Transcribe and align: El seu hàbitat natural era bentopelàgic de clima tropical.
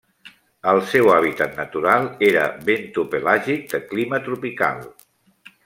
El 0.69 0.79
seu 0.93 1.09
hàbitat 1.15 1.53
natural 1.59 2.09
era 2.29 2.47
bentopelàgic 2.71 3.69
de 3.75 3.83
clima 3.93 4.23
tropical. 4.31 4.85